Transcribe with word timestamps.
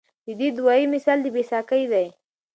د 0.25 0.27
دې 0.39 0.49
دوائي 0.57 0.85
مثال 0.93 1.17
د 1.23 1.27
بې 1.35 1.43
ساکۍ 1.49 1.83
دے 1.93 2.05